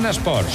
[0.00, 0.54] Zona Esports.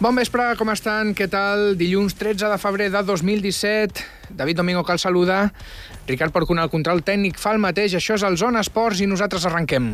[0.00, 1.10] Bon vespre, com estan?
[1.12, 1.74] Què tal?
[1.76, 4.06] Dilluns 13 de febrer de 2017.
[4.38, 5.50] David Domingo cal saluda.
[6.08, 7.98] Ricard Porcuna, el control tècnic, fa el mateix.
[8.00, 9.92] Això és el Zona Esports i nosaltres arrenquem.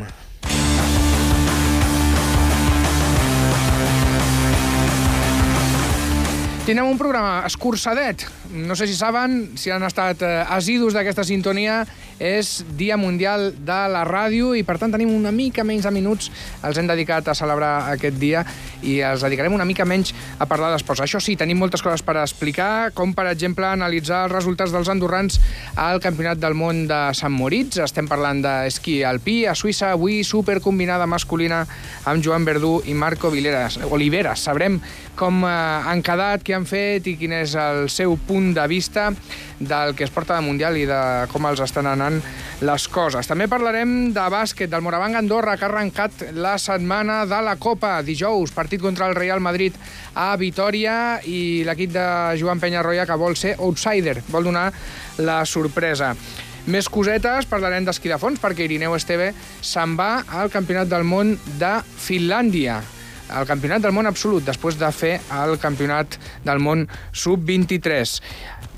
[6.70, 8.28] Tindrem un programa escurçadet.
[8.54, 11.80] No sé si saben, si han estat eh, assidus d'aquesta sintonia,
[12.22, 16.30] és Dia Mundial de la Ràdio i per tant tenim una mica menys de minuts
[16.62, 18.44] els hem dedicat a celebrar aquest dia
[18.84, 21.02] i els dedicarem una mica menys a parlar d'esports.
[21.02, 25.40] Això sí, tenim moltes coses per explicar, com per exemple analitzar els resultats dels andorrans
[25.74, 27.80] al Campionat del Món de Sant Moritz.
[27.82, 31.64] Estem parlant d'esquí alpí a Suïssa, avui supercombinada masculina
[32.04, 33.80] amb Joan Verdú i Marco Oliveras.
[33.90, 34.46] Oliveras.
[34.46, 34.78] Sabrem
[35.18, 35.50] com eh,
[35.90, 39.12] han quedat, què han fet i quin és el seu punt de vista
[39.58, 41.00] del que es porta de Mundial i de
[41.32, 42.20] com els estan anant
[42.64, 43.26] les coses.
[43.30, 47.96] També parlarem de bàsquet, del Morabanc Andorra, que ha arrencat la setmana de la Copa.
[48.04, 49.76] Dijous, partit contra el Real Madrid
[50.14, 52.06] a Vitoria i l'equip de
[52.40, 54.70] Joan Penyarroia que vol ser outsider, vol donar
[55.24, 56.14] la sorpresa.
[56.64, 61.36] Més cosetes, parlarem d'esquí de fons, perquè Irineu Esteve se'n va al Campionat del Món
[61.60, 62.80] de Finlàndia
[63.38, 68.20] el Campionat del Món absolut, després de fer el Campionat del Món sub-23.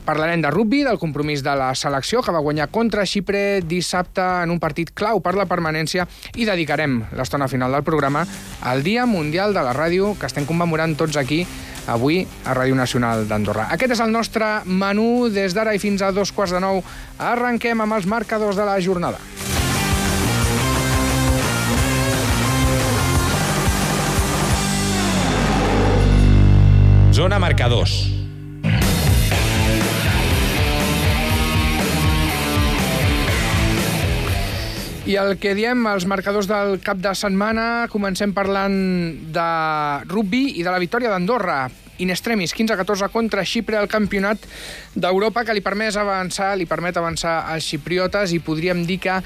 [0.07, 4.53] Parlarem de rugby, del compromís de la selecció, que va guanyar contra Xipre dissabte en
[4.55, 6.07] un partit clau per la permanència,
[6.39, 8.23] i dedicarem l'estona final del programa
[8.63, 11.43] al Dia Mundial de la Ràdio, que estem commemorant tots aquí
[11.91, 13.67] avui a Ràdio Nacional d'Andorra.
[13.75, 16.83] Aquest és el nostre menú des d'ara i fins a dos quarts de nou.
[17.19, 19.19] Arrenquem amb els marcadors de la jornada.
[27.27, 27.93] Zona Marcadors.
[35.11, 38.77] I el que diem, els marcadors del cap de setmana, comencem parlant
[39.35, 39.49] de
[40.07, 41.65] rugby i de la victòria d'Andorra.
[41.98, 44.47] In extremis, 15-14 contra Xipre al campionat
[44.95, 49.19] d'Europa que li permet avançar, li permet avançar als xipriotes i podríem dir que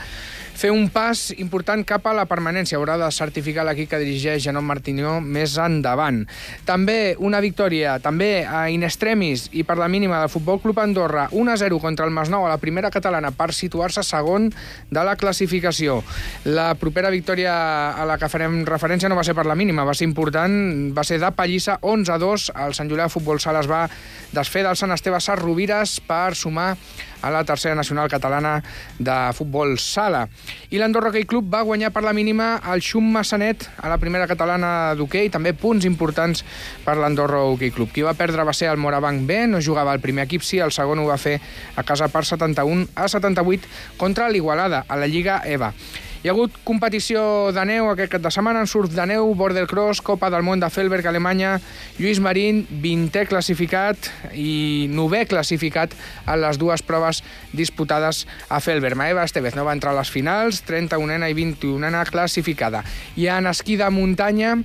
[0.61, 2.77] fer un pas important cap a la permanència.
[2.77, 6.27] Haurà de certificar l'equip que dirigeix Genom Martinyó més endavant.
[6.69, 11.29] També una victòria, també a in extremis i per la mínima del Futbol Club Andorra,
[11.33, 14.51] 1-0 contra el Masnou a la primera catalana per situar-se segon
[14.91, 16.01] de la classificació.
[16.45, 17.55] La propera victòria
[17.97, 21.07] a la que farem referència no va ser per la mínima, va ser important, va
[21.09, 22.51] ser de pallissa 11-2.
[22.67, 23.87] El Sant Julià Futbol Sala es va
[24.35, 26.75] desfer del Sant Esteve Sarrovires per sumar
[27.23, 28.63] a la tercera nacional catalana
[28.99, 30.27] de futbol sala.
[30.71, 34.29] I l'Andorra Hockey Club va guanyar per la mínima el Xum Massanet a la primera
[34.31, 36.45] catalana d'hoquei, també punts importants
[36.85, 37.93] per l'Andorra Hockey Club.
[37.95, 40.73] Qui va perdre va ser el Morabanc B, no jugava al primer equip, sí, el
[40.75, 41.39] segon ho va fer
[41.77, 45.75] a casa per 71 a 78 contra l'Igualada, a la Lliga EVA.
[46.21, 47.21] Hi ha hagut competició
[47.57, 50.69] de neu aquest cap de setmana, en surf de neu, bordercross, Copa del Món de
[50.69, 51.55] Felberg, Alemanya,
[51.97, 57.23] Lluís Marín, 20è classificat i 9è classificat en les dues proves
[57.57, 59.01] disputades a Felberg.
[59.01, 62.85] Maeva Estevez no va entrar a les finals, 31a i 21a classificada.
[63.17, 64.59] I en esquí de muntanya,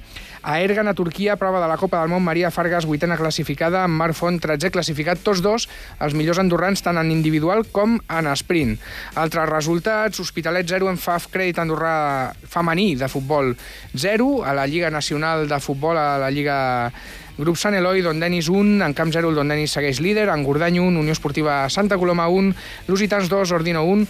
[0.45, 3.97] a Ergan, a Turquia, prova de la Copa del Món, Maria Fargas, vuitena classificada, amb
[3.97, 5.65] Marc Font, 13 classificat, tots dos
[6.03, 8.75] els millors andorrans tant en individual com en sprint.
[9.17, 13.51] Altres resultats, Hospitalet 0 en FAF Crèdit Andorrà femení de futbol
[13.93, 16.91] 0, a la Lliga Nacional de Futbol, a la Lliga
[17.37, 20.41] Grup Sant Eloi, Don Denis 1, en Camp 0 el Don Denis segueix líder, en
[20.41, 22.55] Gordany 1, Unió Esportiva Santa Coloma 1,
[22.87, 24.07] Lusitans 2, Ordino 1,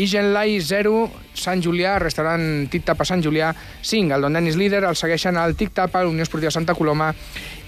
[0.00, 3.50] i Genlai 0, Sant Julià, restaurant Tic Tapa Sant Julià
[3.82, 4.14] 5.
[4.14, 7.10] El Don Denis líder el segueixen el Tic Tapa, l'Unió Esportiva Santa Coloma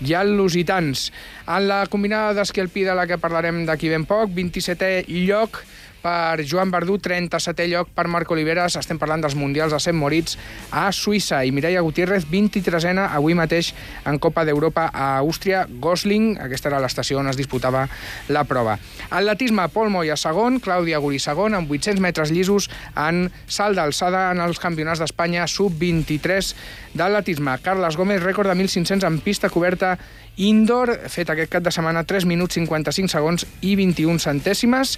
[0.00, 1.10] i el Lusitans.
[1.44, 5.60] En la combinada d'esquí alpí de la que parlarem d'aquí ben poc, 27è lloc
[6.02, 10.36] per Joan Verdú, 37è lloc per Marc Oliveras, estem parlant dels Mundials de Sant Moritz
[10.72, 13.72] a Suïssa, i Mireia Gutiérrez, 23a avui mateix
[14.08, 17.86] en Copa d'Europa a Àustria, Gosling, aquesta era l'estació on es disputava
[18.28, 18.78] la prova.
[19.10, 24.40] Atletisme, Pol Moya segon, Clàudia Guri segon, amb 800 metres llisos en salt d'alçada en
[24.44, 26.54] els campionats d'Espanya sub-23
[26.94, 27.58] d'atletisme.
[27.62, 29.96] Carles Gómez, rècord de 1.500 en pista coberta
[30.40, 34.96] indoor, fet aquest cap de setmana 3 minuts 55 segons i 21 centèsimes.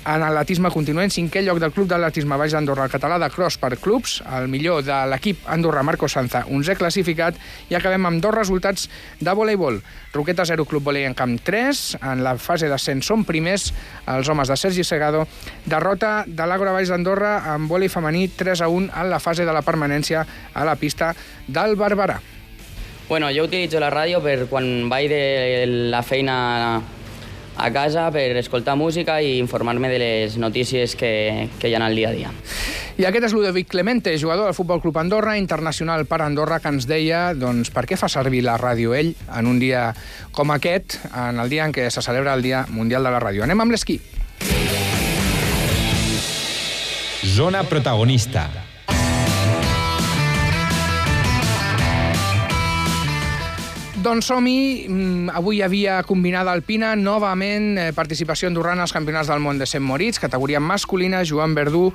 [0.00, 3.74] En atletisme continuem, cinquè lloc del Club d'Atletisme Baix d'Andorra, el català de cross per
[3.76, 7.36] clubs, el millor de l'equip Andorra Marco Sanza, 11è classificat,
[7.68, 8.86] i acabem amb dos resultats
[9.20, 9.76] de voleibol.
[10.14, 13.74] Roqueta 0, Club Volei en camp 3, en la fase d'ascens són primers
[14.08, 15.26] els homes de Sergi Segado,
[15.68, 19.52] derrota de l'Àgora Baix d'Andorra amb volei femení 3 a 1 en la fase de
[19.52, 20.24] la permanència
[20.54, 21.12] a la pista
[21.46, 22.16] del Barberà.
[23.10, 26.80] Bueno, jo utilitzo la ràdio per quan vaig de la feina
[27.56, 31.96] a casa per escoltar música i informar-me de les notícies que, que hi ha al
[31.96, 32.30] dia a dia.
[33.00, 36.88] I aquest és Ludovic Clemente, jugador del Futbol Club Andorra, internacional per Andorra, que ens
[36.88, 39.90] deia doncs, per què fa servir la ràdio ell en un dia
[40.36, 43.46] com aquest, en el dia en què se celebra el Dia Mundial de la Ràdio.
[43.46, 44.00] Anem amb l'esquí.
[47.24, 48.69] Zona protagonista.
[54.00, 54.86] Doncs som-hi.
[54.88, 59.66] Mm, avui hi havia combinada alpina, novament eh, participació andorrana als campionats del món de
[59.68, 61.90] Sant Moritz, categoria masculina, Joan Verdú,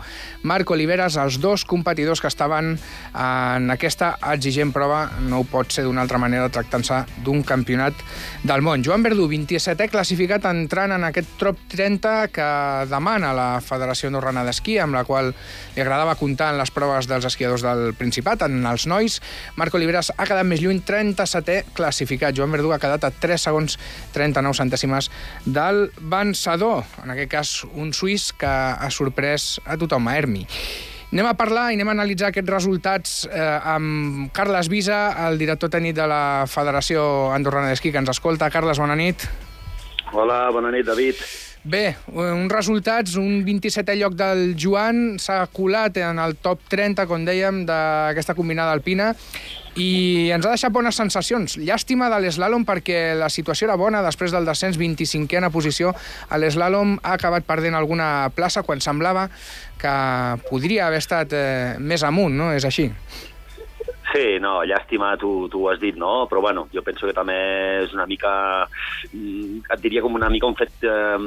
[0.45, 5.87] Marc Oliveres, els dos competidors que estaven en aquesta exigent prova, no ho pot ser
[5.87, 7.97] d'una altra manera tractant-se d'un campionat
[8.45, 8.85] del món.
[8.85, 12.51] Joan Verdú, 27è classificat entrant en aquest top 30 que
[12.91, 15.33] demana la Federació Andorrana d'Esquí, amb la qual
[15.73, 19.17] li agradava comptar en les proves dels esquiadors del Principat, en els nois.
[19.57, 22.36] Marc Oliveres ha quedat més lluny, 37è classificat classificat.
[22.36, 23.77] Joan Verdú ha quedat a 3 segons
[24.13, 25.09] 39 centèsimes
[25.45, 26.83] del vencedor.
[27.03, 30.45] En aquest cas, un suís que ha sorprès a tothom, a Hermi.
[31.15, 35.71] Anem a parlar i anem a analitzar aquests resultats eh, amb Carles Visa, el director
[35.71, 38.51] tècnic de la Federació Andorrana d'Esquí, que ens escolta.
[38.51, 39.24] Carles, bona nit.
[40.12, 41.21] Hola, bona nit, David.
[41.65, 47.25] Bé, uns resultats, un 27è lloc del Joan, s'ha colat en el top 30, com
[47.25, 49.07] dèiem, d'aquesta combinada alpina,
[49.73, 51.57] i ens ha deixat bones sensacions.
[51.57, 55.95] Llàstima de l'eslàlom perquè la situació era bona després del descens 25a posició.
[56.38, 59.31] L'eslàlom ha acabat perdent alguna plaça quan semblava
[59.81, 59.95] que
[60.51, 62.53] podria haver estat eh, més amunt, no?
[62.53, 62.91] És així.
[64.15, 66.23] Sí, no, llàstima, tu, tu ho has dit, no?
[66.31, 67.35] Però bueno, jo penso que també
[67.81, 68.31] és una mica,
[69.12, 71.17] mm, et diria com una mica un fet eh,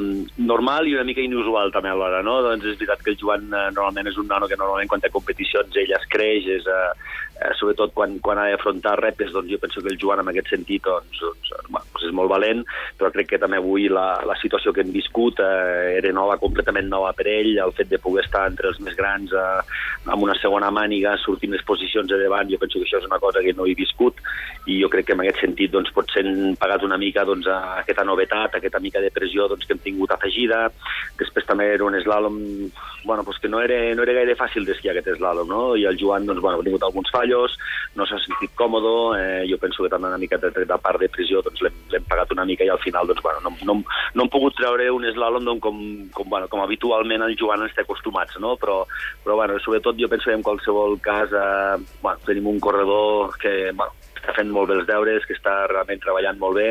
[0.41, 2.39] normal i una mica inusual també alhora, no?
[2.47, 5.13] Doncs és veritat que el Joan eh, normalment és un nano que normalment quan té
[5.13, 9.59] competicions ell es creix, és, eh, eh, sobretot quan, quan ha d'afrontar reptes, doncs jo
[9.63, 12.65] penso que el Joan en aquest sentit doncs, doncs, bueno, doncs és molt valent,
[12.99, 16.91] però crec que també avui la, la situació que hem viscut eh, era nova, completament
[16.91, 20.37] nova per ell, el fet de poder estar entre els més grans eh, amb una
[20.43, 23.55] segona màniga, sortint les posicions de davant, jo penso que això és una cosa que
[23.57, 24.19] no he viscut
[24.69, 27.79] i jo crec que en aquest sentit doncs, potser hem pagat una mica doncs, a
[27.81, 30.67] aquesta novetat, aquesta mica de pressió doncs, que hem tingut afegida.
[31.21, 32.37] Després també era un slalom
[33.05, 35.63] bueno, pues que no era, no era gaire fàcil d'esquiar aquest slalom, no?
[35.79, 37.57] i el Joan doncs, bueno, ha tingut alguns fallos,
[37.97, 41.09] no s'ha sentit còmode, eh, jo penso que també una mica de, de part de
[41.09, 43.77] pressió doncs, l'hem pagat una mica i al final doncs, bueno, no, no,
[44.15, 45.79] no hem pogut treure un slalom doncs, com,
[46.15, 48.57] com, bueno, com habitualment el Joan està acostumats, no?
[48.57, 48.85] però,
[49.25, 53.73] però bueno, sobretot jo penso que en qualsevol cas eh, bueno, tenim un corredor que
[53.73, 56.69] bueno, està fent molt bé els deures, que està realment treballant molt bé,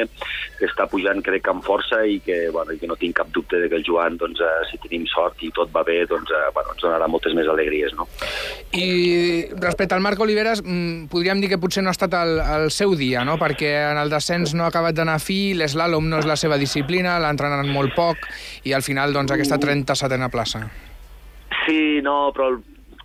[0.60, 3.60] que està pujant, crec, amb força i que, bueno, i que no tinc cap dubte
[3.62, 6.48] de que el Joan, doncs, eh, si tenim sort i tot va bé, doncs, eh,
[6.56, 8.08] bueno, ens donarà moltes més alegries, no?
[8.78, 12.72] I respecte al Marc Oliveres, mm, podríem dir que potser no ha estat el, el
[12.72, 13.38] seu dia, no?
[13.42, 17.20] Perquè en el descens no ha acabat d'anar fi, l'eslàlom no és la seva disciplina,
[17.20, 18.28] l'ha entrenat molt poc
[18.68, 20.68] i al final, doncs, aquesta 37a plaça.
[21.66, 22.52] Sí, no, però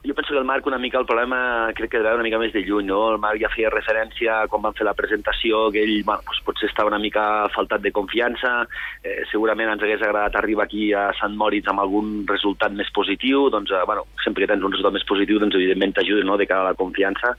[0.05, 2.53] jo penso que el Marc una mica el problema crec que ve una mica més
[2.53, 3.13] de lluny, no?
[3.13, 6.69] El Marc ja feia referència quan van fer la presentació que ell bueno, doncs potser
[6.69, 8.67] estava una mica faltat de confiança,
[9.05, 13.47] eh, segurament ens hagués agradat arribar aquí a Sant Moritz amb algun resultat més positiu,
[13.55, 16.37] doncs eh, bueno, sempre que tens un resultat més positiu doncs evidentment t'ajuda no?
[16.37, 17.37] de cara a la confiança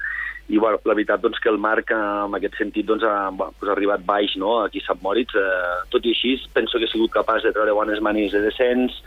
[0.50, 3.56] i bueno, la veritat doncs, que el Marc eh, en aquest sentit doncs, ha, bueno,
[3.56, 4.58] doncs, ha arribat baix no?
[4.66, 7.76] aquí a Sant Moritz, eh, tot i així penso que ha sigut capaç de treure
[7.78, 8.98] bones manies de descens,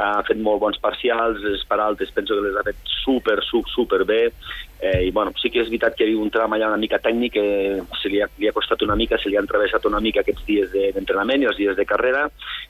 [0.00, 4.04] ha fet molt bons parcials, les paraltes penso que les ha fet super, super, super
[4.08, 4.22] bé
[4.80, 7.32] Eh, I bueno, sí que és veritat que havia un tram allà una mica tècnic
[7.32, 7.46] que
[7.96, 10.44] se li ha, li ha costat una mica, se li han travessat una mica aquests
[10.44, 12.26] dies d'entrenament de, i els dies de carrera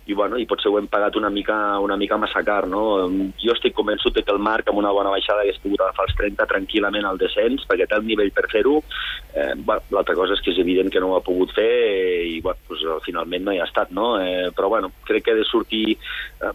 [0.07, 2.69] i, bueno, i potser ho hem pagat una mica, una mica massa car.
[2.71, 3.09] No?
[3.43, 6.47] Jo estic convençut que el Marc amb una bona baixada hagués pogut agafar els 30
[6.53, 8.79] tranquil·lament al descens perquè té el nivell per fer-ho.
[9.35, 12.23] Eh, bueno, L'altra cosa és que és evident que no ho ha pogut fer eh,
[12.37, 13.91] i bueno, pues, finalment no hi ha estat.
[13.91, 14.15] No?
[14.23, 15.99] Eh, però bueno, crec que ha de sortir...
[16.39, 16.55] Eh,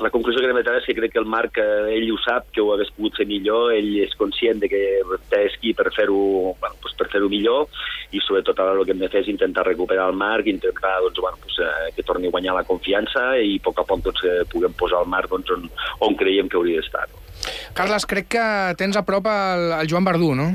[0.00, 2.46] la conclusió que anem a és que crec que el Marc, eh, ell ho sap,
[2.54, 4.83] que ho hagués pogut fer millor, ell és conscient de que
[5.30, 7.68] té esquí per fer-ho bueno, pues per fer-ho millor
[8.14, 11.20] i sobretot ara el que hem de fer és intentar recuperar el Marc, intentar doncs,
[11.20, 14.44] bueno, eh, que torni a guanyar la confiança i a poc a poc doncs, eh,
[14.52, 15.66] puguem posar el Marc doncs, on,
[16.08, 17.08] on creiem que hauria d'estar.
[17.10, 17.24] No?
[17.74, 18.46] Carles, crec que
[18.80, 20.52] tens a prop el, el Joan Verdú, no?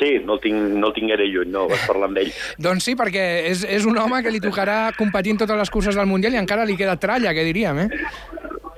[0.00, 2.30] Sí, no el tinc, no el tinc gaire lluny, no, vas parlar amb ell.
[2.66, 5.98] doncs sí, perquè és, és un home que li tocarà competir en totes les curses
[5.98, 7.90] del Mundial i encara li queda tralla, que diríem, eh?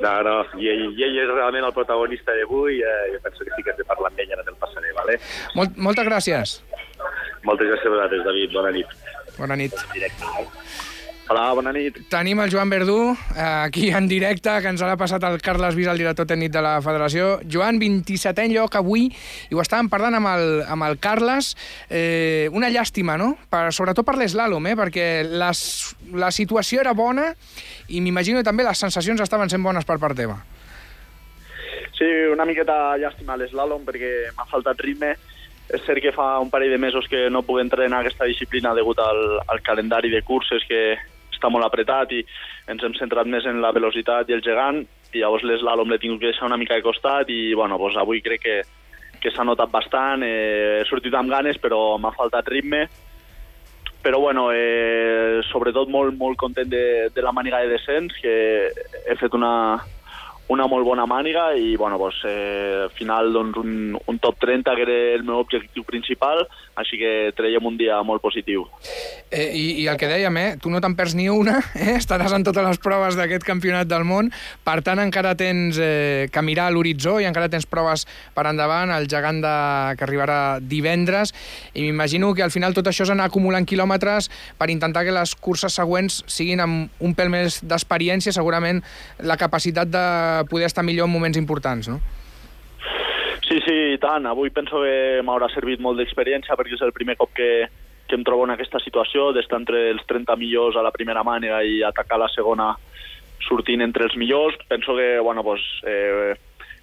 [0.02, 3.52] No, no, i ell, i ell és realment el protagonista d'avui, eh, jo penso que
[3.54, 5.18] sí que has de parlar amb ell, ara te'l passaré, vale?
[5.58, 6.56] Molt, moltes gràcies.
[7.46, 8.96] Moltes gràcies a vosaltres, David, bona nit.
[9.38, 9.78] Bona nit.
[9.94, 10.32] Directe,
[11.32, 11.96] Hola, bona nit.
[12.12, 15.94] Tenim el Joan Verdú, eh, aquí en directe, que ens l'ha passat el Carles Visa,
[15.94, 17.38] el director tècnic de la federació.
[17.48, 19.06] Joan, 27è lloc avui,
[19.48, 21.54] i ho estàvem parlant amb el, amb el Carles.
[21.88, 23.30] Eh, una llàstima, no?
[23.48, 24.74] Per, sobretot per l'eslàlom, eh?
[24.76, 25.62] perquè les,
[26.12, 27.30] la situació era bona
[27.88, 30.36] i m'imagino que també les sensacions estaven sent bones per part teva.
[31.96, 35.14] Sí, una miqueta llàstima l'eslàlom perquè m'ha faltat ritme.
[35.72, 39.00] És cert que fa un parell de mesos que no puc entrenar aquesta disciplina degut
[39.00, 40.82] al, al calendari de curses que
[41.42, 42.22] està molt apretat i
[42.70, 46.22] ens hem centrat més en la velocitat i el gegant i llavors l'eslàlom l'he tingut
[46.22, 48.58] que deixar una mica de costat i bueno, doncs avui crec que,
[49.20, 52.86] que s'ha notat bastant, eh, he sortit amb ganes però m'ha faltat ritme.
[54.02, 58.32] Però bueno, eh, sobretot molt, molt content de, de la màniga de descens, que
[59.06, 59.78] he fet una,
[60.52, 64.74] una molt bona màniga i bueno, doncs, eh, al final doncs, un, un top 30
[64.76, 66.44] que era el meu objectiu principal,
[66.76, 68.64] així que traiem un dia molt positiu.
[69.30, 71.96] Eh, i, I el que dèiem, eh, tu no te'n perds ni una, eh?
[71.98, 74.30] estaràs en totes les proves d'aquest campionat del món,
[74.64, 78.06] per tant encara tens eh, que mirar a l'horitzó i encara tens proves
[78.36, 79.54] per endavant, el gegant de,
[79.96, 81.32] que arribarà divendres,
[81.72, 84.28] i m'imagino que al final tot això és anar acumulant quilòmetres
[84.60, 88.82] per intentar que les curses següents siguin amb un pèl més d'experiència, segurament
[89.24, 90.06] la capacitat de
[90.48, 92.00] poder estar millor en moments importants, no?
[93.46, 94.26] Sí, sí, i tant.
[94.30, 97.50] Avui penso que m'haurà servit molt d'experiència perquè és el primer cop que,
[98.08, 101.62] que em trobo en aquesta situació, d'estar entre els 30 millors a la primera mànega
[101.64, 102.70] i atacar la segona
[103.48, 104.56] sortint entre els millors.
[104.68, 106.34] Penso que, bueno, pues, eh,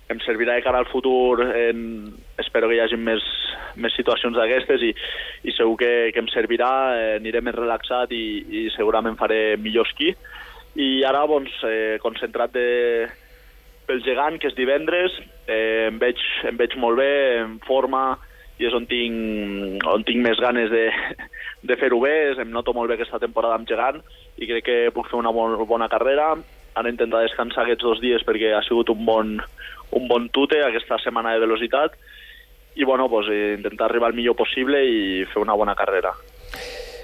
[0.09, 3.23] em servirà de cara al futur, en, espero que hi hagi més,
[3.77, 4.91] més situacions d'aquestes i,
[5.45, 9.85] i segur que, que em servirà, eh, aniré més relaxat i, i segurament faré millor
[9.89, 10.13] esquí.
[10.81, 12.67] I ara, doncs, eh, concentrat de,
[13.89, 15.15] pel gegant, que és divendres,
[15.49, 18.19] eh, em, veig, em veig molt bé, en forma,
[18.59, 20.85] i és on tinc, on tinc més ganes de,
[21.67, 24.01] de fer-ho bé, em noto molt bé aquesta temporada amb gegant
[24.37, 26.33] i crec que puc fer una bon, bona carrera.
[26.77, 29.37] Ara intentar descansar aquests dos dies perquè ha sigut un bon,
[29.97, 31.95] un bon tute aquesta setmana de velocitat
[32.79, 33.27] i bueno, pues,
[33.57, 36.13] intentar arribar el millor possible i fer una bona carrera.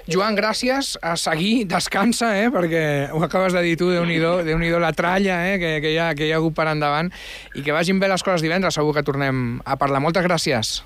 [0.06, 0.94] Joan, gràcies.
[1.02, 2.46] A seguir, descansa, eh?
[2.54, 5.58] perquè ho acabes de dir tu, Déu-n'hi-do déu la tralla eh?
[5.58, 7.10] que, que, hi ha, que hi ha hagut per endavant
[7.58, 9.98] i que vagin bé les coses divendres, segur que tornem a parlar.
[10.04, 10.80] Moltes gràcies.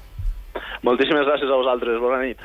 [0.87, 2.41] Moltíssimes gràcies a vosaltres, bona nit.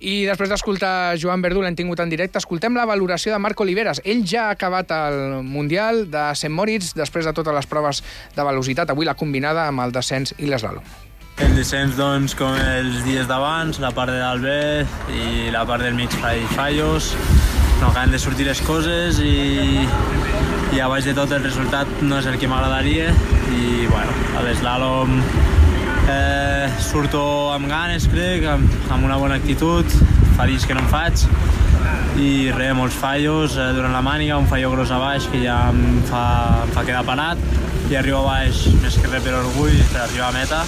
[0.00, 4.02] I després d'escoltar Joan Verdú, l'hem tingut en directe, escoltem la valoració de Marco Oliveras.
[4.04, 8.04] Ell ja ha acabat el Mundial de Sant Moritz després de totes les proves
[8.36, 8.92] de velocitat.
[8.92, 11.05] Avui la combinada amb el descens i l'eslàlom.
[11.36, 15.92] El descens, doncs, com els dies d'abans, la part de bé i la part del
[15.92, 17.10] mig fa fallos.
[17.82, 19.84] No acaben de sortir les coses i,
[20.72, 23.12] i a baix de tot el resultat no és el que m'agradaria.
[23.52, 25.12] I, bueno, a l'eslàlom
[26.08, 29.84] eh, surto amb ganes, crec, amb, amb una bona actitud,
[30.40, 31.28] fa dies que no en faig.
[32.16, 35.66] I res, molts fallos eh, durant la màniga, un fallo gros a baix que ja
[35.68, 36.26] em fa,
[36.64, 37.48] em fa quedar parat
[37.90, 40.64] i arribo a baix més que res per orgull per arribar a meta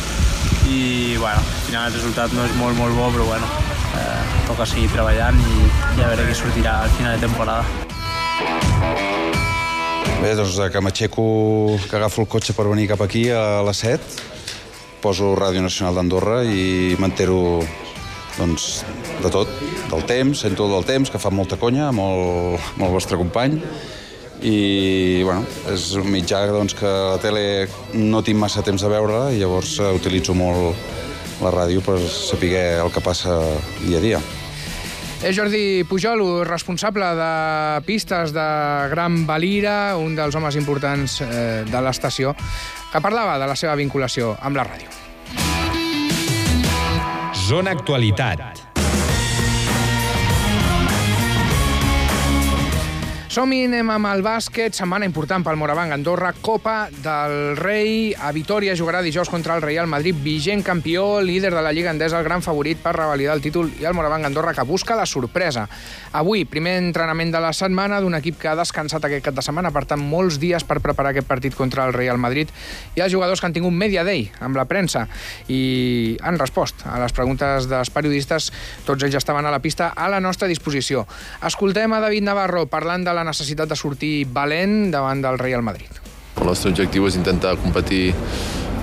[0.69, 3.49] i bueno, al final el resultat no és molt molt bo però bueno,
[3.97, 7.65] eh, toca seguir treballant i, i a veure què sortirà al final de temporada.
[10.19, 11.25] Bé, doncs que m'aixeco,
[11.89, 14.25] que agafo el cotxe per venir cap aquí a les 7,
[15.01, 17.39] poso Ràdio Nacional d'Andorra i m'entero
[18.39, 18.83] doncs,
[19.23, 19.51] de tot,
[19.91, 23.61] del temps, sento del temps, que fa molta conya, molt, molt vostre company,
[24.43, 25.43] i bueno,
[25.73, 29.41] és un mitjà doncs, que a la tele no tinc massa temps de veure i
[29.41, 30.77] llavors uh, utilitzo molt
[31.43, 33.39] la ràdio per saber el que passa
[33.85, 34.21] dia a dia.
[35.19, 37.33] És Jordi Pujol, responsable de
[37.87, 38.47] pistes de
[38.93, 42.37] Gran Valira, un dels homes importants eh, de l'estació,
[42.93, 44.95] que parlava de la seva vinculació amb la ràdio.
[47.49, 48.68] Zona Actualitat.
[53.39, 54.75] Som-hi, anem amb el bàsquet.
[54.75, 56.33] Setmana important pel Morabanc Andorra.
[56.43, 58.09] Copa del Rei.
[58.19, 62.19] A Vitoria jugarà dijous contra el Real Madrid, vigent campió, líder de la Lliga Endesa,
[62.19, 65.69] el gran favorit per revalidar el títol, i el Morabanc Andorra que busca la sorpresa.
[66.19, 69.71] Avui, primer entrenament de la setmana d'un equip que ha descansat aquest cap de setmana,
[69.71, 72.51] per tant, molts dies per preparar aquest partit contra el Real Madrid.
[72.99, 75.05] I els jugadors que han tingut media day amb la premsa
[75.47, 78.51] i han respost a les preguntes dels periodistes.
[78.83, 81.07] Tots ells estaven a la pista a la nostra disposició.
[81.47, 86.01] Escoltem a David Navarro parlant de la necessitat de sortir valent davant del Real Madrid.
[86.39, 88.15] El nostre objectiu és intentar competir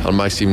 [0.06, 0.52] al màxim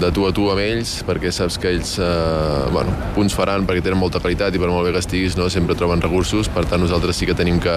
[0.00, 3.82] de tu a tu amb ells, perquè saps que ells eh, bueno, punts faran perquè
[3.84, 6.80] tenen molta qualitat i per molt bé que estiguis no, sempre troben recursos, per tant
[6.80, 7.76] nosaltres sí que tenim que,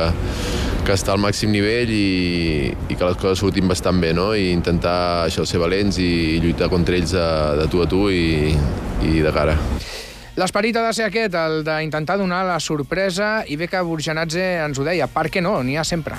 [0.88, 4.31] que estar al màxim nivell i, i que les coses surtin bastant bé no?
[4.31, 7.27] i intentar això, ser valents i, i lluitar contra ells de,
[7.60, 8.55] de tu a tu i,
[9.12, 9.60] i de cara.
[10.40, 14.80] L'esperit ha de ser aquest, el d'intentar donar la sorpresa, i bé que Burjanadze ens
[14.80, 15.58] ho deia, per què no?
[15.60, 16.16] N'hi ha sempre.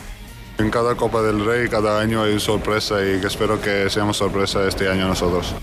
[0.59, 4.66] En cada Copa del Rey, cada año hay sorpresa y que espero que seamos sorpresa
[4.68, 5.54] este año nosotros.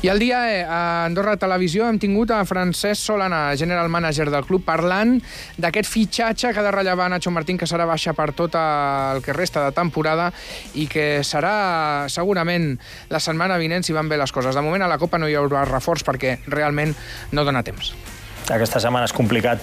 [0.00, 4.46] I al dia E, a Andorra Televisió, hem tingut a Francesc Solana, general manager del
[4.46, 5.16] club, parlant
[5.58, 9.34] d'aquest fitxatge que ha de rellevar Nacho Martín, que serà baixa per tot el que
[9.34, 10.30] resta de temporada
[10.78, 12.76] i que serà segurament
[13.10, 14.54] la setmana vinent si van bé les coses.
[14.54, 16.94] De moment a la Copa no hi haurà reforç perquè realment
[17.34, 17.90] no dona temps.
[18.48, 19.60] Aquesta setmana és complicat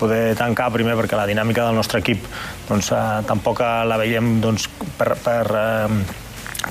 [0.00, 2.24] poder tancar, primer perquè la dinàmica del nostre equip
[2.68, 4.66] doncs, eh, tampoc la veiem doncs,
[4.98, 6.02] per, per eh,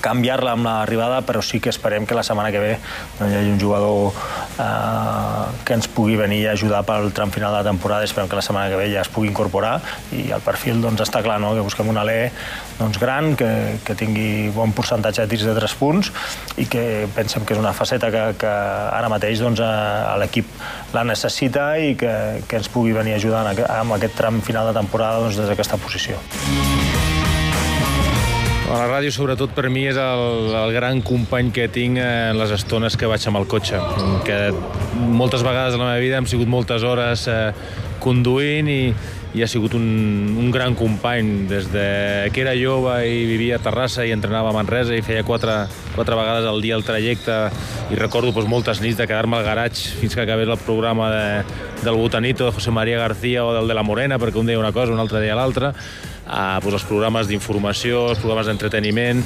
[0.01, 2.73] canviar-la amb l'arribada, però sí que esperem que la setmana que ve
[3.19, 4.48] doncs, hi hagi un jugador
[5.65, 8.03] que ens pugui venir a ajudar pel tram final de la temporada.
[8.03, 9.77] Esperem que la setmana que ve ja es pugui incorporar
[10.15, 11.53] i el perfil doncs, està clar, no?
[11.55, 12.17] que busquem un alè
[12.79, 13.49] doncs, gran, que,
[13.85, 16.11] que tingui bon percentatge de tirs de 3 punts
[16.59, 16.83] i que
[17.15, 18.51] pensem que és una faceta que, que
[18.99, 19.63] ara mateix doncs,
[20.19, 20.51] l'equip
[20.93, 22.13] la necessita i que,
[22.49, 25.51] que ens pugui venir a ajudar en, en aquest tram final de temporada doncs, des
[25.51, 26.19] d'aquesta posició.
[28.69, 32.93] La ràdio, sobretot, per mi és el, el gran company que tinc en les estones
[33.01, 33.79] que vaig amb el cotxe.
[34.27, 34.37] Que
[34.93, 37.49] moltes vegades a la meva vida hem sigut moltes hores eh,
[38.03, 38.93] conduint i,
[39.33, 39.85] i ha sigut un,
[40.39, 41.47] un gran company.
[41.49, 45.23] Des de que era jove i vivia a Terrassa i entrenava a Manresa i feia
[45.27, 45.61] quatre,
[45.95, 47.39] quatre vegades al dia el trajecte
[47.93, 51.25] i recordo doncs, moltes nits de quedar-me al garatge fins que acabés el programa de,
[51.83, 54.73] del Botanito de José María García o del de la Morena perquè un deia una
[54.73, 55.73] cosa, un altre deia l'altra
[56.29, 59.23] a doncs, els programes d'informació, els programes d'entreteniment.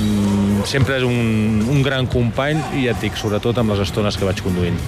[0.00, 4.16] Mm, sempre és un, un gran company i ja et dic, sobretot amb les estones
[4.16, 4.80] que vaig conduint.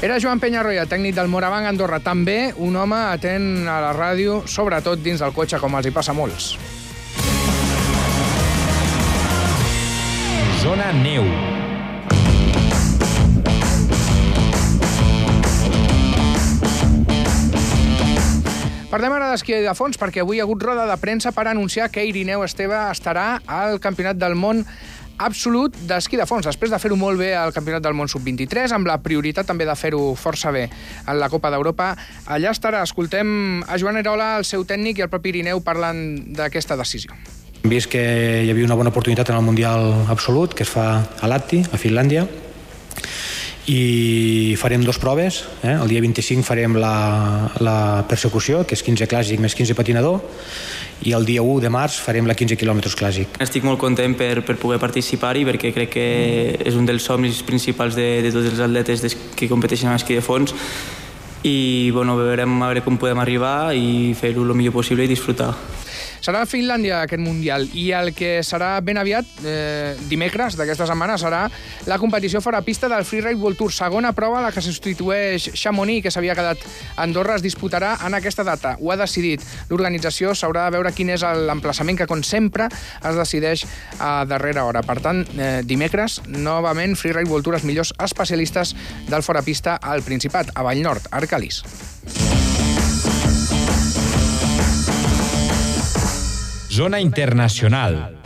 [0.00, 1.98] Era Joan Penyarroia, tècnic del Morabanc Andorra.
[2.00, 6.14] També un home atent a la ràdio, sobretot dins del cotxe, com els hi passa
[6.14, 6.54] a molts.
[10.62, 11.28] Zona neu.
[18.88, 21.92] Parlem ara d'esquí de fons, perquè avui hi ha hagut roda de premsa per anunciar
[21.92, 24.64] que Irineu Esteve estarà al Campionat del Món
[25.20, 28.88] absolut d'esquí de fons, després de fer-ho molt bé al Campionat del Món Sub-23, amb
[28.88, 31.92] la prioritat també de fer-ho força bé en la Copa d'Europa.
[32.26, 32.82] Allà estarà.
[32.86, 36.00] Escoltem a Joan Erola, el seu tècnic, i el propi Irineu parlant
[36.36, 37.14] d'aquesta decisió.
[37.60, 38.02] Hem vist que
[38.44, 40.86] hi havia una bona oportunitat en el Mundial Absolut, que es fa
[41.20, 42.24] a Latti, a Finlàndia,
[43.70, 45.44] i farem dos proves.
[45.62, 45.76] Eh?
[45.76, 50.18] El dia 25 farem la, la persecució, que és 15 clàssic més 15 patinador,
[51.06, 53.38] i el dia 1 de març farem la 15 quilòmetres clàssic.
[53.40, 56.08] Estic molt content per, per poder participar-hi perquè crec que
[56.66, 60.24] és un dels somnis principals de, de tots els atletes que competeixen en esquí de
[60.24, 60.56] fons
[61.46, 65.54] i bueno, veurem a veure com podem arribar i fer-ho el millor possible i disfrutar.
[66.20, 71.16] Serà a Finlàndia aquest Mundial i el que serà ben aviat, eh, dimecres d'aquesta setmana,
[71.18, 71.46] serà
[71.88, 73.72] la competició fora pista del Freeride World Tour.
[73.72, 76.60] Segona prova, la que substitueix Chamonix, que s'havia quedat
[76.96, 78.76] a Andorra, es disputarà en aquesta data.
[78.80, 83.64] Ho ha decidit l'organització, s'haurà de veure quin és l'emplaçament que, com sempre, es decideix
[83.98, 84.82] a darrera hora.
[84.82, 88.76] Per tant, eh, dimecres, novament, Freeride World Tour, els millors especialistes
[89.08, 91.64] del fora pista al Principat, a Vallnord, Arcalís.
[96.70, 98.19] Zona internacional.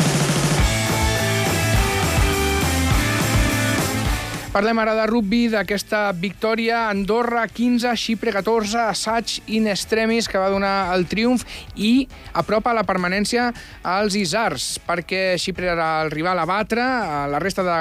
[4.54, 10.46] Parlem ara de rugby, d'aquesta victòria Andorra 15, Xipre 14, assaig in extremis que va
[10.52, 11.42] donar el triomf
[11.74, 12.06] i
[12.38, 13.48] apropa la permanència
[13.82, 16.86] als Isars, perquè Xipre era el rival a batre,
[17.34, 17.80] la resta de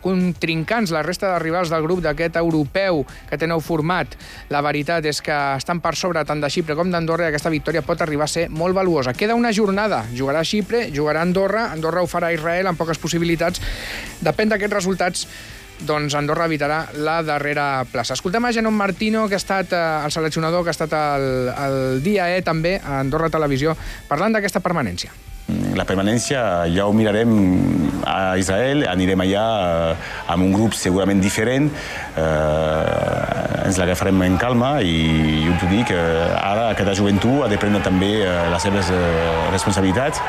[0.00, 4.16] contrincants, la resta de rivals del grup d'aquest europeu que té nou format.
[4.48, 7.84] La veritat és que estan per sobre tant de Xipre com d'Andorra i aquesta victòria
[7.84, 9.12] pot arribar a ser molt valuosa.
[9.12, 13.60] Queda una jornada, jugarà Xipre, jugarà Andorra, Andorra ho farà Israel amb poques possibilitats.
[14.24, 15.28] Depèn d'aquests resultats
[15.86, 18.14] doncs Andorra evitarà la darrera plaça.
[18.14, 22.04] Escoltem a Genon Martino, que ha estat eh, el seleccionador, que ha estat el, el
[22.04, 23.76] dia E també a Andorra Televisió,
[24.08, 25.12] parlant d'aquesta permanència.
[25.74, 26.40] La permanència
[26.70, 27.32] ja ho mirarem
[28.06, 31.70] a Israel, anirem allà eh, amb un grup segurament diferent,
[32.14, 37.82] eh, ens l'agafarem en calma i jo t'ho dic, ara aquesta joventut ha de prendre
[37.82, 38.90] també les seves
[39.50, 40.22] responsabilitats.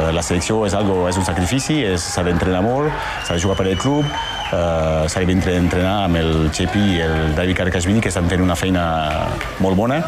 [0.00, 2.88] La selecció és, algo, és un sacrifici, s'ha d'entrenar molt,
[3.26, 4.06] s'ha de jugar per el club,
[4.52, 8.84] eh, s'ha d'entrenar amb el Chepi i el David Karkashvili, que estan fent una feina
[9.62, 10.02] molt bona,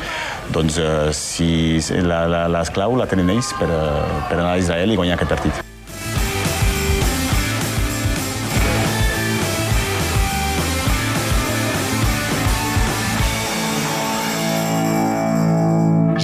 [0.52, 5.20] doncs eh, si l'esclau la, la tenen ells per, per anar a Israel i guanyar
[5.20, 5.62] aquest partit.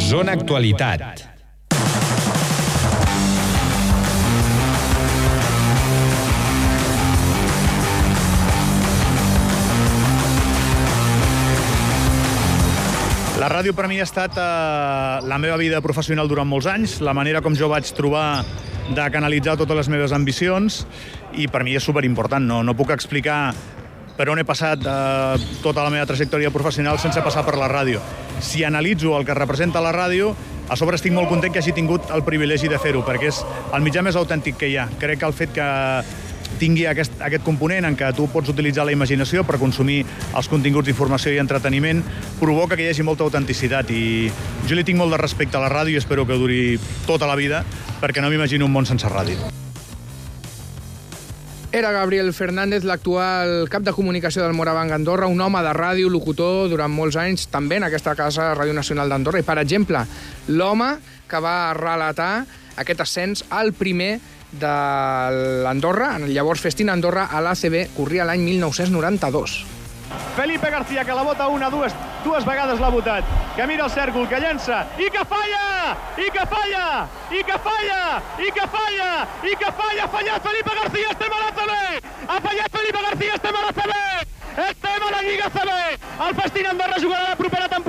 [0.09, 1.38] Zona Actualitat.
[13.59, 17.41] Ràdio per mi ha estat eh, la meva vida professional durant molts anys, la manera
[17.43, 18.45] com jo vaig trobar
[18.95, 20.85] de canalitzar totes les meves ambicions
[21.35, 22.47] i per mi és superimportant.
[22.47, 23.51] No, no puc explicar
[24.15, 28.03] per on he passat eh, tota la meva trajectòria professional sense passar per la ràdio.
[28.39, 30.31] Si analitzo el que representa la ràdio,
[30.69, 33.43] a sobre estic molt content que hagi tingut el privilegi de fer-ho, perquè és
[33.75, 34.87] el mitjà més autèntic que hi ha.
[35.03, 35.69] Crec que el fet que
[36.59, 40.01] tingui aquest, aquest component en què tu pots utilitzar la imaginació per consumir
[40.37, 42.03] els continguts d'informació i entreteniment
[42.41, 44.03] provoca que hi hagi molta autenticitat i
[44.67, 46.63] jo li tinc molt de respecte a la ràdio i espero que duri
[47.07, 47.65] tota la vida
[48.01, 49.53] perquè no m'imagino un món sense ràdio.
[51.71, 56.71] Era Gabriel Fernández, l'actual cap de comunicació del Morabanc Andorra, un home de ràdio, locutor
[56.73, 59.43] durant molts anys, també en aquesta casa Ràdio Nacional d'Andorra.
[59.43, 60.01] I, per exemple,
[60.49, 60.95] l'home
[61.29, 62.47] que va relatar
[62.81, 64.15] aquest ascens al primer
[64.53, 64.75] de
[65.65, 69.59] l'Andorra, llavors Festina Andorra, a l'ACB, corria l'any 1992.
[70.37, 71.93] Felipe García, que la bota una, dues,
[72.25, 73.25] dues vegades l'ha votat,
[73.57, 75.97] que mira el cèrcol, que llença, i que falla!
[76.17, 76.87] I que falla!
[77.31, 78.01] I que falla!
[78.39, 79.11] I que falla!
[79.43, 80.05] I que falla!
[80.05, 82.03] Ha fallat Felipe García, estem a la CB!
[82.29, 84.29] Ha fallat Felipe García, estem a la CB!
[84.59, 85.71] Estem a la Lliga CB!
[86.29, 87.88] El Festín Andorra jugarà la propera temporada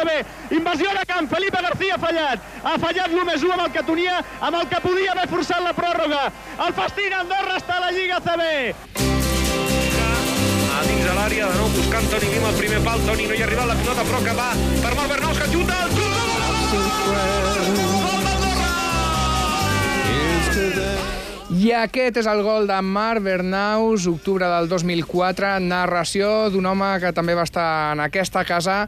[0.00, 0.56] a la Lliga CB.
[0.56, 2.40] Invasió de camp, Felipe García ha fallat.
[2.64, 5.72] Ha fallat l'1 1 amb el que tenia, amb el que podia haver forçat la
[5.72, 6.32] pròrroga.
[6.66, 8.42] El Festín Andorra està a la Lliga CB.
[10.74, 13.00] A dins de l'àrea, de nou buscant Toni Guim al primer pal.
[13.06, 14.50] Toni no hi ha arribat la pilota, però que va
[14.82, 16.14] per Marc Bernaus, que xuta el gol!
[21.64, 27.12] I aquest és el gol de Marc Bernaus, octubre del 2004, narració d'un home que
[27.16, 28.82] també va estar en aquesta casa,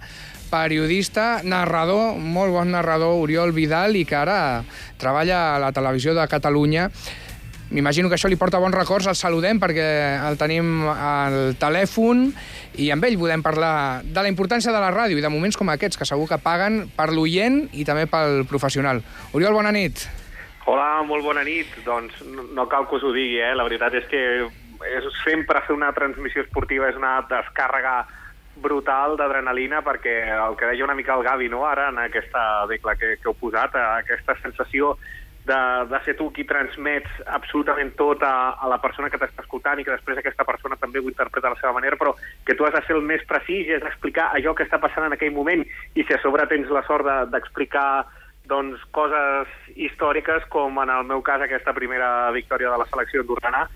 [0.50, 4.64] periodista, narrador, molt bon narrador, Oriol Vidal, i que ara
[5.00, 6.90] treballa a la televisió de Catalunya.
[7.70, 9.86] M'imagino que això li porta bons records, el saludem perquè
[10.22, 12.28] el tenim al telèfon
[12.78, 15.72] i amb ell podem parlar de la importància de la ràdio i de moments com
[15.72, 19.02] aquests, que segur que paguen per l'oient i també pel professional.
[19.34, 20.06] Oriol, bona nit.
[20.66, 21.70] Hola, molt bona nit.
[21.86, 23.54] Doncs no, cal que us ho digui, eh?
[23.54, 24.22] La veritat és que
[24.86, 28.00] és sempre fer una transmissió esportiva és una descàrrega
[28.66, 31.64] brutal d'adrenalina perquè el que deia una mica el Gavi no?
[31.66, 34.96] ara en aquesta decla que, que heu posat, eh, aquesta sensació
[35.46, 35.58] de,
[35.90, 39.86] de ser tu qui transmets absolutament tot a, a la persona que t'està escoltant i
[39.86, 42.74] que després aquesta persona també ho interpreta a la seva manera, però que tu has
[42.74, 45.62] de ser el més precís i has d'explicar allò que està passant en aquell moment
[45.94, 51.06] i si a sobre tens la sort d'explicar de, doncs, coses històriques com en el
[51.06, 53.66] meu cas aquesta primera victòria de la selecció andorrana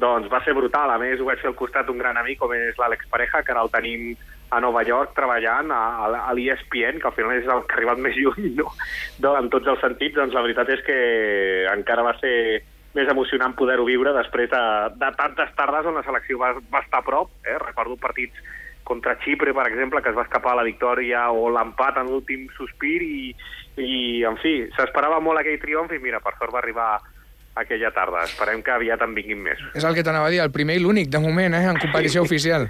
[0.00, 0.90] doncs va ser brutal.
[0.90, 3.54] A més, ho vaig fer al costat d'un gran amic com és l'Àlex Pareja, que
[3.54, 4.10] ara el tenim
[4.50, 5.82] a Nova York treballant a,
[6.26, 8.72] a l'ESPN, que al final és el que ha arribat més lluny, no?
[9.38, 10.98] en tots els sentits, doncs la veritat és que
[11.70, 12.34] encara va ser
[12.96, 14.62] més emocionant poder-ho viure després de,
[14.98, 17.30] de tantes tardes on la selecció va, va estar a prop.
[17.46, 17.54] Eh?
[17.62, 18.34] Recordo partits
[18.90, 22.96] contra Xipre, per exemple, que es va escapar la victòria o l'empat en l'últim sospir
[23.06, 23.30] i,
[23.78, 26.90] i en fi, s'esperava molt aquell triomf i mira, per sort va arribar
[27.54, 28.24] aquella tarda.
[28.24, 29.60] Esperem que aviat en vinguin més.
[29.74, 32.22] És el que t'anava a dir, el primer i l'únic, de moment, eh, en competició
[32.24, 32.28] sí.
[32.28, 32.68] oficial.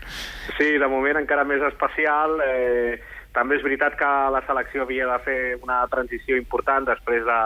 [0.59, 2.39] Sí, de moment encara més especial.
[2.47, 3.01] Eh,
[3.37, 7.43] també és veritat que la selecció havia de fer una transició important després de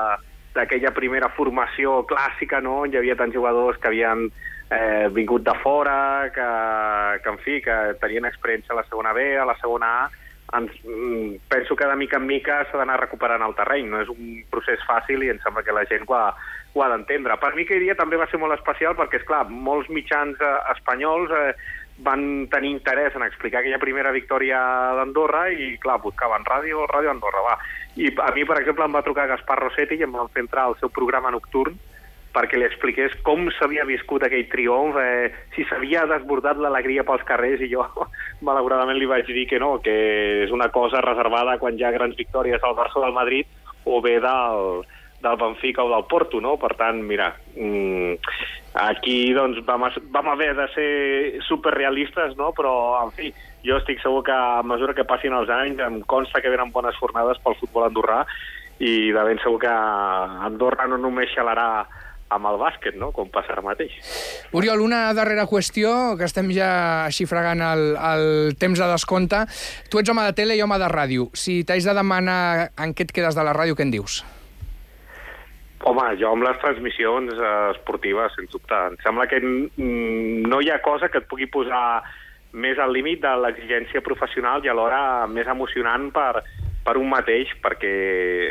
[0.54, 4.28] d'aquella primera formació clàssica, no?, on hi havia tants jugadors que havien
[4.70, 6.46] eh, vingut de fora, que,
[7.24, 10.04] que, en fi, que tenien experiència a la segona B, a la segona A,
[10.52, 13.88] ens, mm, penso que de mica en mica s'ha d'anar recuperant el terreny.
[13.88, 16.34] No és un procés fàcil i em sembla que la gent ho ha,
[16.74, 17.38] ho ha d'entendre.
[17.38, 20.52] Per mi aquell dia també va ser molt especial perquè, és clar, molts mitjans eh,
[20.74, 21.54] espanyols eh,
[22.04, 24.58] van tenir interès en explicar aquella primera victòria
[24.98, 27.58] d'Andorra i, clar, buscaven ràdio, ràdio Andorra, va.
[27.96, 30.66] I a mi, per exemple, em va trucar Gaspar Rossetti i em van fer entrar
[30.66, 31.78] al seu programa nocturn
[32.34, 37.62] perquè li expliqués com s'havia viscut aquell triomf, eh, si s'havia desbordat l'alegria pels carrers,
[37.62, 37.86] i jo
[38.48, 39.94] malauradament li vaig dir que no, que
[40.44, 43.46] és una cosa reservada quan hi ha grans victòries al Barça o del Madrid
[43.84, 44.82] o bé del,
[45.22, 46.56] del Benfica o del Porto, no?
[46.60, 48.16] Per tant, mira, mmm,
[48.84, 50.90] aquí doncs vam, vam haver de ser
[51.46, 52.50] superrealistes, no?
[52.56, 53.30] Però, en fi,
[53.64, 56.98] jo estic segur que a mesura que passin els anys em consta que venen bones
[57.00, 58.24] jornades pel futbol andorrà
[58.82, 61.86] i de ben segur que Andorra no només xalarà
[62.32, 63.10] amb el bàsquet, no?
[63.14, 63.94] com passa ara mateix.
[64.56, 66.70] Oriol, una darrera qüestió, que estem ja
[67.04, 69.44] així fregant el, el temps de descompte.
[69.90, 71.28] Tu ets home de tele i home de ràdio.
[71.36, 74.22] Si t'haig de demanar en què et quedes de la ràdio, què en dius?
[75.84, 78.76] Home, jo amb les transmissions eh, esportives, sens dubte.
[78.88, 82.02] Em sembla que no hi ha cosa que et pugui posar
[82.54, 86.44] més al límit de l'exigència professional i alhora més emocionant per,
[86.84, 87.94] per un mateix, perquè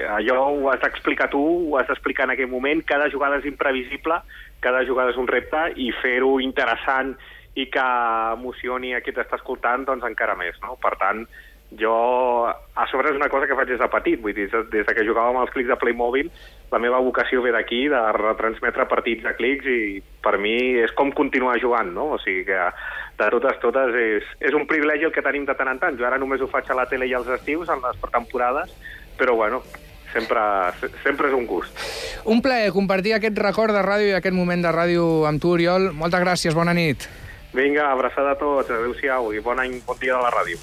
[0.10, 4.18] allò ho has d'explicar tu, ho has d'explicar en aquell moment, cada jugada és imprevisible,
[4.64, 7.14] cada jugada és un repte, i fer-ho interessant
[7.54, 7.86] i que
[8.34, 10.74] emocioni a qui t'està escoltant, doncs encara més, no?
[10.82, 11.28] Per tant,
[11.78, 11.94] jo,
[12.50, 15.06] a sobre és una cosa que faig des de petit, vull dir, des de que
[15.06, 16.30] jugàvem als clics de Playmobil,
[16.74, 21.14] la meva vocació ve d'aquí, de retransmetre partits de clics, i per mi és com
[21.14, 22.12] continuar jugant, no?
[22.18, 22.68] O sigui que,
[23.18, 25.98] de totes, totes, és, és un privilegi el que tenim de tant en tant.
[26.00, 28.74] Jo ara només ho faig a la tele i als estius, en les temporades,
[29.20, 29.62] però bueno,
[30.14, 30.42] sempre,
[31.04, 31.84] sempre és un gust.
[32.30, 35.92] Un plaer compartir aquest record de ràdio i aquest moment de ràdio amb tu, Oriol.
[35.98, 37.10] Moltes gràcies, bona nit.
[37.54, 40.58] Vinga, abraçada a tots, adeu-siau i bon any, bon dia de la ràdio.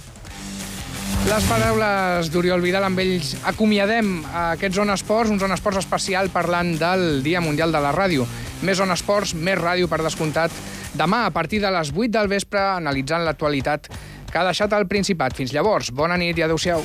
[1.29, 4.23] Les paraules d'Oriol Vidal, amb ells acomiadem
[4.55, 8.25] aquest Zona Esports, un Zona Esports especial parlant del Dia Mundial de la Ràdio.
[8.67, 10.53] Més Zona Esports, més ràdio, per descomptat,
[10.99, 13.89] demà a partir de les 8 del vespre, analitzant l'actualitat
[14.31, 15.37] que ha deixat el Principat.
[15.39, 16.85] Fins llavors, bona nit i adeu-siau.